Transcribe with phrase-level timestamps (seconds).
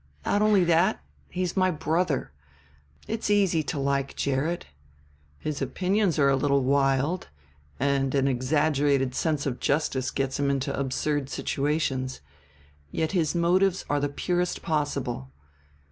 [0.25, 0.99] Not only that...
[1.29, 2.31] he's my brother.
[3.07, 4.65] It's easy to like Gerrit;
[5.37, 7.27] his opinions are a little wild,
[7.79, 12.19] and an exaggerated sense of justice gets him into absurd situations;
[12.89, 15.29] yet his motives are the purest possible.